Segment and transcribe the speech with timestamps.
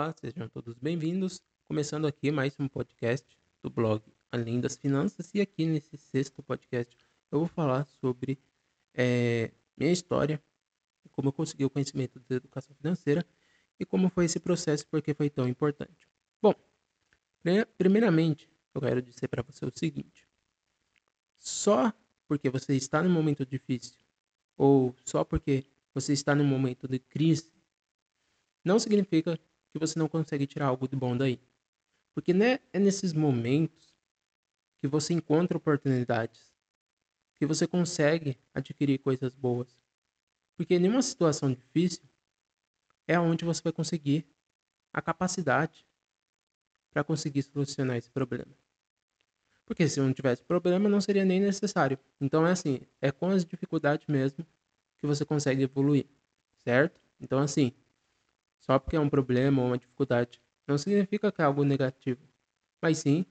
[0.00, 1.42] Olá, sejam todos bem-vindos.
[1.68, 4.02] Começando aqui mais um podcast do blog
[4.32, 5.30] Além das Finanças.
[5.34, 6.96] E aqui nesse sexto podcast
[7.30, 8.38] eu vou falar sobre
[8.94, 10.42] é, minha história,
[11.10, 13.26] como eu consegui o conhecimento da educação financeira
[13.78, 16.08] e como foi esse processo e por que foi tão importante.
[16.40, 16.54] Bom,
[17.76, 20.26] primeiramente eu quero dizer para você o seguinte:
[21.38, 21.92] só
[22.26, 23.98] porque você está num momento difícil
[24.56, 27.52] ou só porque você está num momento de crise,
[28.64, 29.38] não significa
[29.72, 31.40] que você não consegue tirar algo de bom daí.
[32.14, 33.94] Porque né, é nesses momentos
[34.80, 36.52] que você encontra oportunidades,
[37.36, 39.76] que você consegue adquirir coisas boas.
[40.56, 42.02] Porque nenhuma situação difícil
[43.06, 44.26] é onde você vai conseguir
[44.92, 45.86] a capacidade
[46.90, 48.52] para conseguir solucionar esse problema.
[49.64, 51.98] Porque se não tivesse problema, não seria nem necessário.
[52.20, 54.44] Então é assim, é com as dificuldades mesmo
[54.98, 56.06] que você consegue evoluir,
[56.58, 57.00] certo?
[57.20, 57.72] Então assim,
[58.60, 62.20] só porque é um problema ou uma dificuldade não significa que é algo negativo,
[62.80, 63.26] mas sim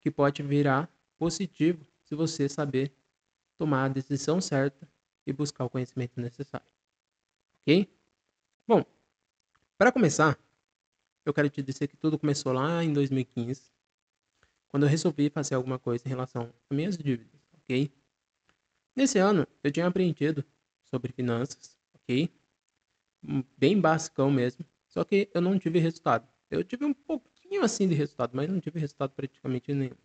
[0.00, 2.92] que pode virar positivo se você saber
[3.56, 4.86] tomar a decisão certa
[5.26, 6.66] e buscar o conhecimento necessário.
[7.60, 7.88] Ok?
[8.66, 8.84] Bom,
[9.78, 10.38] para começar,
[11.24, 13.72] eu quero te dizer que tudo começou lá em 2015,
[14.68, 17.90] quando eu resolvi fazer alguma coisa em relação às minhas dívidas, ok?
[18.94, 20.44] Nesse ano, eu tinha aprendido
[20.84, 22.28] sobre finanças, ok?
[23.56, 26.28] Bem basicão mesmo, só que eu não tive resultado.
[26.50, 29.96] Eu tive um pouquinho assim de resultado, mas não tive resultado praticamente nenhum.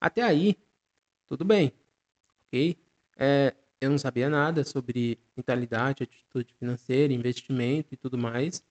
[0.00, 0.56] Até aí,
[1.26, 1.72] tudo bem,
[2.46, 2.78] ok?
[3.16, 8.64] É, eu não sabia nada sobre mentalidade, atitude financeira, investimento e tudo mais,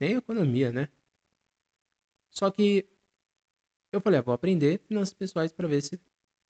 [0.00, 0.88] nem economia, né?
[2.30, 2.88] Só que
[3.92, 6.00] eu falei, ah, vou aprender finanças pessoais para ver se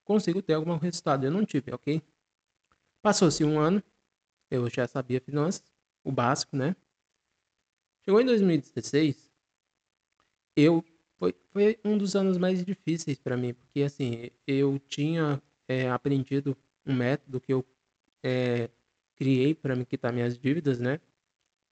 [0.04, 1.24] consigo ter algum resultado.
[1.24, 2.00] Eu não tive, ok?
[3.02, 3.82] Passou-se um ano,
[4.48, 5.64] eu já sabia finanças,
[6.04, 6.76] o básico, né?
[8.04, 9.30] Chegou em 2016,
[10.56, 10.84] eu
[11.18, 16.56] foi, foi um dos anos mais difíceis para mim, porque assim, eu tinha é, aprendido
[16.84, 17.64] um método que eu
[18.22, 18.68] é,
[19.14, 21.00] criei para me quitar minhas dívidas, né?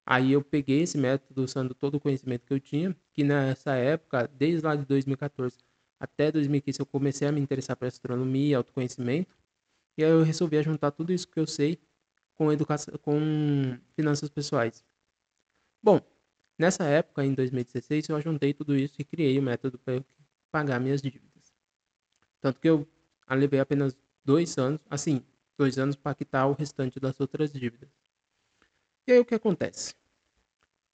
[0.07, 4.29] Aí eu peguei esse método usando todo o conhecimento que eu tinha, que nessa época,
[4.29, 5.59] desde lá de 2014
[5.99, 9.37] até 2015, eu comecei a me interessar por astronomia, autoconhecimento,
[9.99, 11.79] e aí eu resolvi juntar tudo isso que eu sei
[12.35, 14.85] com educação, com finanças pessoais.
[15.83, 16.01] Bom,
[16.61, 20.05] Nessa época, em 2016, eu juntei tudo isso e criei o método para
[20.51, 21.55] pagar minhas dívidas.
[22.39, 22.87] Tanto que eu
[23.31, 25.25] levei apenas dois anos, assim,
[25.57, 27.89] dois anos para quitar o restante das outras dívidas.
[29.07, 29.95] E aí o que acontece?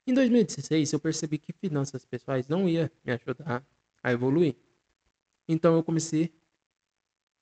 [0.07, 3.67] Em 2016, eu percebi que finanças pessoais não ia me ajudar
[4.05, 4.55] a evoluir.
[5.49, 6.33] Então eu comecei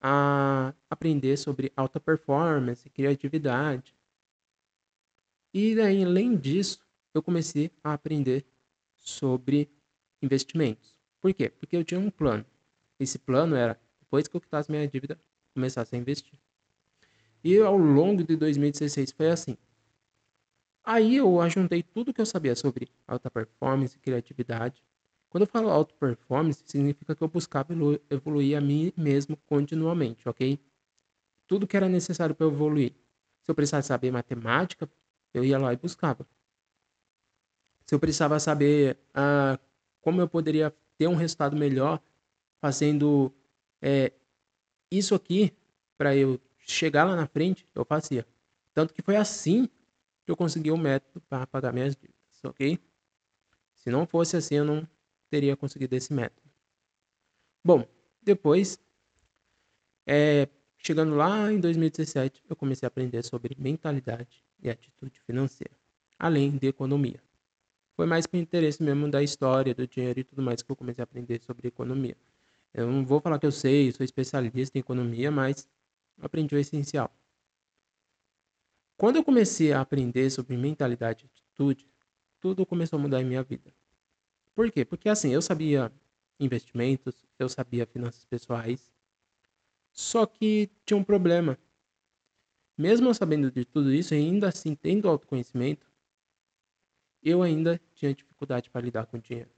[0.01, 3.95] a aprender sobre alta performance, criatividade.
[5.53, 6.84] E daí, além disso,
[7.17, 8.45] eu comecei a aprender
[8.95, 9.69] sobre
[10.21, 10.95] investimentos.
[11.21, 11.49] Por quê?
[11.49, 12.45] Porque eu tinha um plano.
[12.99, 15.19] Esse plano era, depois que eu quitasse minha dívida,
[15.53, 16.37] começasse a investir.
[17.43, 19.57] E ao longo de 2016 foi assim.
[20.83, 24.83] Aí eu ajuntei tudo que eu sabia sobre alta performance criatividade.
[25.29, 27.73] Quando eu falo alta performance, significa que eu buscava
[28.09, 30.59] evoluir a mim mesmo continuamente, ok?
[31.47, 32.93] Tudo que era necessário para eu evoluir.
[33.41, 34.89] Se eu precisasse saber matemática,
[35.33, 36.25] eu ia lá e buscava
[37.85, 39.59] se eu precisava saber ah,
[40.01, 42.01] como eu poderia ter um resultado melhor
[42.59, 43.33] fazendo
[43.81, 44.11] é,
[44.91, 45.53] isso aqui
[45.97, 48.25] para eu chegar lá na frente, eu fazia.
[48.73, 49.67] Tanto que foi assim
[50.25, 52.79] que eu consegui o método para pagar minhas dívidas, ok?
[53.75, 54.87] Se não fosse assim, eu não
[55.29, 56.49] teria conseguido esse método.
[57.63, 57.87] Bom,
[58.21, 58.79] depois,
[60.07, 65.77] é, chegando lá em 2017, eu comecei a aprender sobre mentalidade e atitude financeira,
[66.17, 67.24] além de economia
[67.95, 71.01] foi mais com interesse mesmo da história, do dinheiro e tudo mais que eu comecei
[71.01, 72.17] a aprender sobre economia.
[72.73, 75.67] Eu não vou falar que eu sei, sou especialista em economia, mas
[76.21, 77.09] aprendi o essencial.
[78.97, 81.87] Quando eu comecei a aprender sobre mentalidade e atitude,
[82.39, 83.73] tudo começou a mudar em minha vida.
[84.53, 84.83] Por quê?
[84.85, 85.91] Porque assim, eu sabia
[86.39, 88.91] investimentos, eu sabia finanças pessoais,
[89.91, 91.57] só que tinha um problema.
[92.77, 95.87] Mesmo eu sabendo de tudo isso, ainda assim tendo autoconhecimento,
[97.25, 99.49] eu ainda tinha dificuldade para lidar com dinheiro.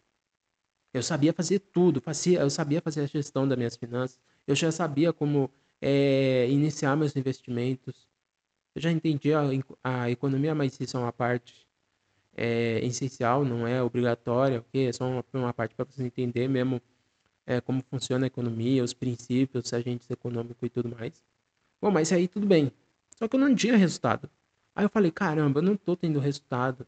[0.94, 2.02] Eu sabia fazer tudo,
[2.40, 7.16] eu sabia fazer a gestão das minhas finanças, eu já sabia como é, iniciar meus
[7.16, 8.08] investimentos,
[8.74, 9.40] eu já entendia
[9.84, 11.68] a, a, economia, mas isso é uma parte
[12.36, 14.88] é, essencial, não é obrigatória, ok?
[14.88, 16.82] É só uma, uma parte para você entender mesmo
[17.46, 21.24] é, como funciona a economia, os princípios, os agentes econômicos e tudo mais.
[21.82, 22.72] Bom, mas aí tudo bem.
[23.18, 24.30] Só que eu não tinha resultado.
[24.76, 26.88] Aí eu falei, caramba, eu não estou tendo resultado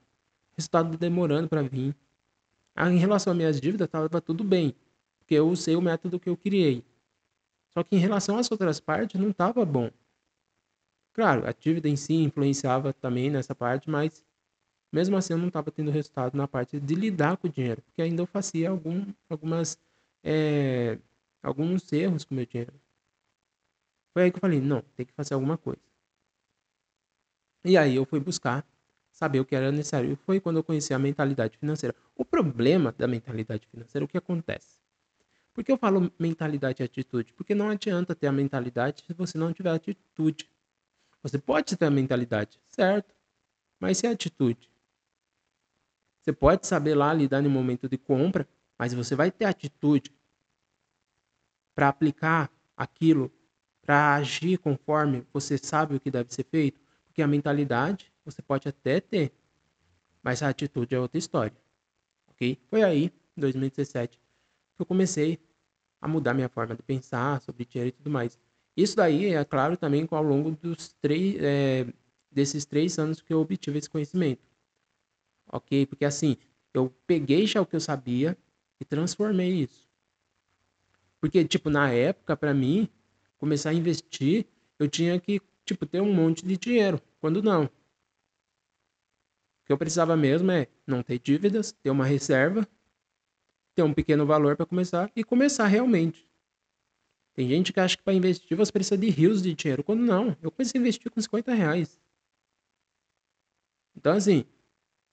[0.59, 1.95] resultado demorando para vir.
[2.75, 4.75] Ah, em relação às minhas dívidas, estava tudo bem,
[5.17, 6.83] porque eu usei o método que eu criei.
[7.69, 9.89] Só que em relação às outras partes, não estava bom.
[11.13, 14.25] Claro, a dívida em si influenciava também nessa parte, mas
[14.91, 18.01] mesmo assim eu não estava tendo resultado na parte de lidar com o dinheiro, porque
[18.01, 19.77] ainda eu fazia algum, algumas,
[20.23, 20.97] é,
[21.41, 22.73] alguns erros com o meu dinheiro.
[24.13, 25.81] Foi aí que eu falei, não, tem que fazer alguma coisa.
[27.63, 28.65] E aí eu fui buscar
[29.19, 30.17] saber o que era necessário.
[30.25, 31.93] Foi quando eu conheci a mentalidade financeira.
[32.15, 34.79] O problema da mentalidade financeira, o que acontece?
[35.53, 37.33] Por que eu falo mentalidade e atitude?
[37.33, 40.49] Porque não adianta ter a mentalidade se você não tiver atitude.
[41.21, 43.13] Você pode ter a mentalidade, certo?
[43.77, 44.71] Mas e a atitude?
[46.21, 50.13] Você pode saber lá lidar no momento de compra, mas você vai ter atitude
[51.75, 53.29] para aplicar aquilo,
[53.81, 58.67] para agir conforme você sabe o que deve ser feito, porque a mentalidade você pode
[58.67, 59.31] até ter,
[60.21, 61.55] mas a atitude é outra história.
[62.27, 62.57] OK?
[62.69, 65.39] Foi aí, em 2017, que eu comecei
[66.01, 68.39] a mudar minha forma de pensar sobre dinheiro e tudo mais.
[68.75, 71.85] Isso daí é claro também ao longo dos três, é,
[72.31, 74.41] desses três anos que eu obtive esse conhecimento.
[75.51, 75.85] Ok?
[75.85, 76.37] Porque assim,
[76.73, 78.37] eu peguei já o que eu sabia
[78.79, 79.89] e transformei isso.
[81.19, 82.87] Porque, tipo, na época, para mim,
[83.37, 84.45] começar a investir,
[84.77, 87.01] eu tinha que, tipo, ter um monte de dinheiro.
[87.19, 87.69] Quando não.
[89.69, 92.67] Que eu precisava mesmo é não ter dívidas, ter uma reserva,
[93.75, 96.27] ter um pequeno valor para começar e começar realmente.
[97.35, 99.83] Tem gente que acha que para investir você precisa de rios de dinheiro.
[99.83, 102.01] Quando não, eu comecei a investir com 50 reais.
[103.95, 104.43] Então, assim,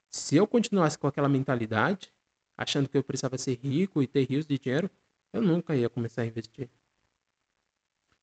[0.08, 2.10] se eu continuasse com aquela mentalidade,
[2.56, 4.90] achando que eu precisava ser rico e ter rios de dinheiro,
[5.34, 6.70] eu nunca ia começar a investir.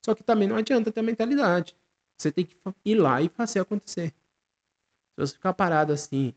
[0.04, 1.76] Só que também não adianta ter a mentalidade.
[2.18, 4.12] Você tem que ir lá e fazer acontecer.
[5.14, 6.34] Se você ficar parado assim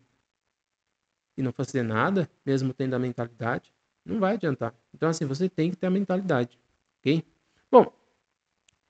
[1.35, 3.73] e não fazer nada, mesmo tendo a mentalidade,
[4.05, 4.73] não vai adiantar.
[4.93, 6.59] Então, assim, você tem que ter a mentalidade,
[6.99, 7.23] ok?
[7.69, 7.91] Bom,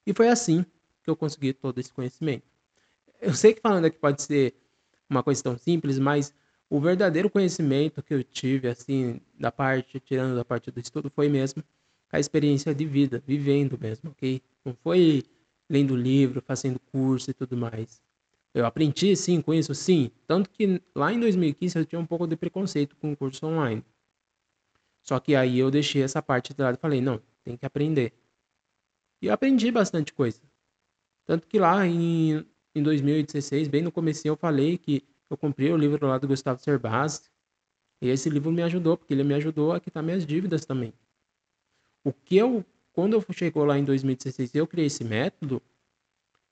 [0.05, 0.65] e foi assim
[1.03, 2.45] que eu consegui todo esse conhecimento.
[3.19, 4.55] Eu sei que falando aqui pode ser
[5.09, 6.33] uma coisa tão simples, mas
[6.69, 11.29] o verdadeiro conhecimento que eu tive, assim, da parte, tirando da parte do estudo, foi
[11.29, 11.63] mesmo
[12.11, 14.41] a experiência de vida, vivendo mesmo, ok?
[14.63, 15.23] Não foi
[15.69, 18.01] lendo livro, fazendo curso e tudo mais.
[18.53, 20.11] Eu aprendi, sim, com isso, sim.
[20.25, 23.83] Tanto que lá em 2015 eu tinha um pouco de preconceito com o curso online.
[25.01, 28.13] Só que aí eu deixei essa parte de lado e falei, não, tem que aprender.
[29.21, 30.41] E eu aprendi bastante coisa.
[31.25, 35.77] Tanto que lá em, em 2016, bem no começo, eu falei que eu comprei o
[35.77, 37.29] livro lá do Gustavo Cerbasi.
[38.01, 40.93] E esse livro me ajudou, porque ele me ajudou a quitar minhas dívidas também.
[42.03, 45.61] O que eu, quando eu chegou lá em 2016, eu criei esse método,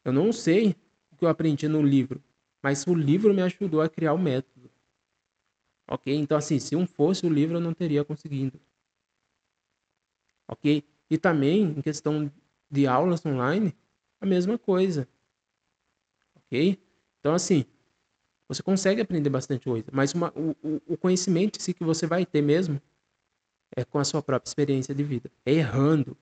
[0.03, 0.75] eu não sei
[1.15, 2.21] o que eu aprendi no livro,
[2.61, 4.69] mas o livro me ajudou a criar o método.
[5.87, 6.13] Ok?
[6.13, 8.59] Então, assim, se um fosse o livro, eu não teria conseguido.
[10.47, 10.83] Ok?
[11.09, 12.31] E também, em questão
[12.69, 13.73] de aulas online,
[14.19, 15.07] a mesma coisa.
[16.35, 16.79] Ok?
[17.19, 17.65] Então, assim,
[18.47, 20.55] você consegue aprender bastante coisa, mas uma, o,
[20.87, 22.81] o conhecimento si que você vai ter mesmo
[23.75, 26.17] é com a sua própria experiência de vida, é errando.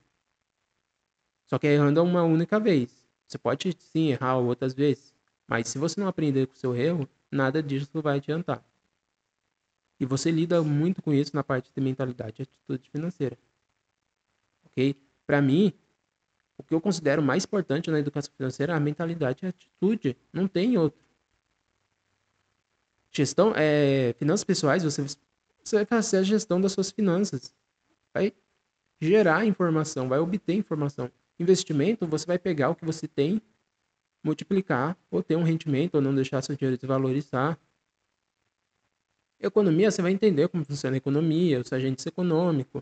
[1.45, 3.02] Só que é errando uma única vez.
[3.33, 5.11] Você pode sim errar outras vezes,
[5.47, 8.63] mas se você não aprender com o seu erro, nada disso vai adiantar.
[9.99, 13.35] E você lida muito com isso na parte de mentalidade e atitude financeira.
[14.65, 14.95] Ok?
[15.25, 15.73] Para mim,
[16.59, 20.15] o que eu considero mais importante na educação financeira é a mentalidade e a atitude.
[20.31, 21.03] Não tem outro.
[23.11, 25.01] Gestão, é, finanças pessoais, você,
[25.63, 27.51] você vai fazer a gestão das suas finanças.
[28.13, 28.31] Vai
[29.01, 31.11] gerar informação, vai obter informação.
[31.43, 33.41] Investimento, você vai pegar o que você tem,
[34.23, 37.59] multiplicar, ou ter um rendimento, ou não deixar seu dinheiro desvalorizar.
[39.41, 42.81] Economia, você vai entender como funciona a economia, os agentes econômicos,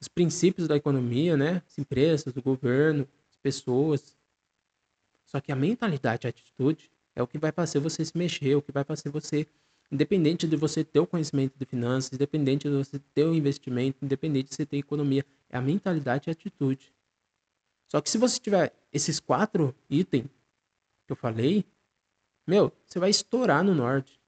[0.00, 1.62] os princípios da economia, né?
[1.66, 4.16] As empresas, o governo, as pessoas.
[5.26, 8.62] Só que a mentalidade, a atitude é o que vai fazer você se mexer, o
[8.62, 9.46] que vai fazer você,
[9.90, 14.48] independente de você ter o conhecimento de finanças, independente de você ter o investimento, independente
[14.48, 16.90] de você ter economia, é a mentalidade e a atitude.
[17.92, 20.30] Só que se você tiver esses quatro itens
[21.06, 21.62] que eu falei,
[22.46, 24.18] meu, você vai estourar no norte.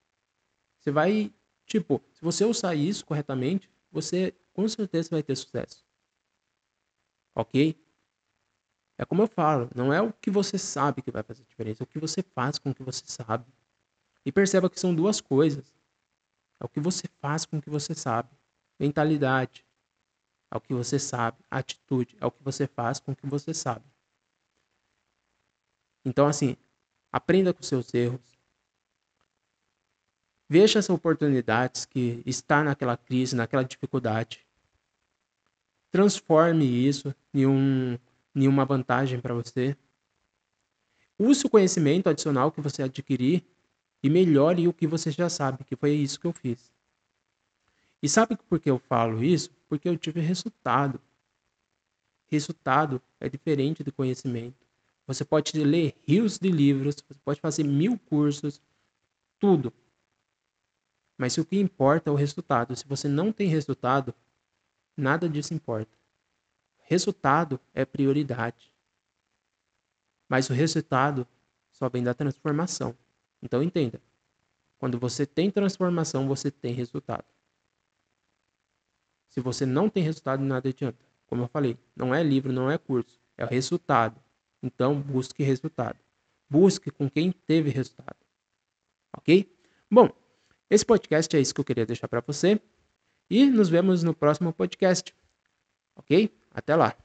[0.79, 1.33] Você vai,
[1.65, 5.83] tipo, se você usar isso corretamente, você com certeza vai ter sucesso.
[7.35, 7.75] Ok?
[8.99, 11.85] É como eu falo, não é o que você sabe que vai fazer diferença, é
[11.85, 13.51] o que você faz com o que você sabe.
[14.27, 15.75] E perceba que são duas coisas.
[16.61, 18.29] É o que você faz com o que você sabe.
[18.79, 19.65] Mentalidade
[20.55, 21.39] é o que você sabe.
[21.51, 23.85] Atitude é o que você faz com o que você sabe.
[26.05, 26.57] Então, assim,
[27.11, 28.21] aprenda com seus erros.
[30.49, 34.47] Veja as oportunidades que está naquela crise, naquela dificuldade.
[35.91, 37.99] Transforme isso em, um,
[38.35, 39.77] em uma vantagem para você.
[41.19, 43.45] Use o conhecimento adicional que você adquirir
[44.03, 46.71] e melhore o que você já sabe, que foi isso que eu fiz.
[48.03, 49.51] E sabe por que eu falo isso?
[49.69, 51.01] Porque eu tive resultado.
[52.27, 54.65] Resultado é diferente de conhecimento.
[55.07, 58.61] Você pode ler rios de livros, você pode fazer mil cursos,
[59.39, 59.73] tudo.
[61.17, 62.75] Mas o que importa é o resultado.
[62.75, 64.15] Se você não tem resultado,
[64.97, 65.97] nada disso importa.
[66.79, 68.73] Resultado é prioridade.
[70.29, 71.27] Mas o resultado
[71.71, 72.97] só vem da transformação.
[73.43, 74.01] Então entenda.
[74.79, 77.25] Quando você tem transformação, você tem resultado.
[79.35, 81.05] Se você não tem resultado, nada adianta.
[81.27, 84.23] Como eu falei, não é livro, não é curso, é o resultado.
[84.63, 85.99] Então busque resultado.
[86.49, 88.17] Busque com quem teve resultado.
[89.17, 89.53] Ok?
[89.91, 90.09] Bom,
[90.71, 92.61] esse podcast é isso que eu queria deixar para você.
[93.29, 95.13] E nos vemos no próximo podcast.
[95.97, 96.31] Ok?
[96.53, 96.97] Até lá.